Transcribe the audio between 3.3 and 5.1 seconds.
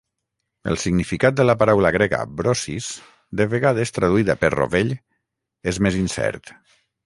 de vegades traduïda per "rovell",